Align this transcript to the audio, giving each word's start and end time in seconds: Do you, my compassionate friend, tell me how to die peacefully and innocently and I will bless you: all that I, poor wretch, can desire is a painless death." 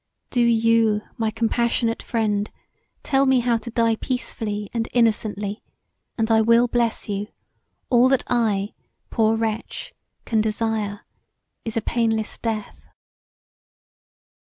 Do 0.31 0.41
you, 0.41 1.03
my 1.15 1.29
compassionate 1.29 2.01
friend, 2.01 2.49
tell 3.03 3.27
me 3.27 3.39
how 3.41 3.57
to 3.57 3.69
die 3.69 3.97
peacefully 3.97 4.67
and 4.73 4.87
innocently 4.93 5.61
and 6.17 6.31
I 6.31 6.41
will 6.41 6.67
bless 6.67 7.07
you: 7.07 7.27
all 7.91 8.09
that 8.09 8.23
I, 8.25 8.73
poor 9.11 9.35
wretch, 9.35 9.93
can 10.25 10.41
desire 10.41 11.01
is 11.65 11.77
a 11.77 11.81
painless 11.83 12.39
death." 12.39 12.87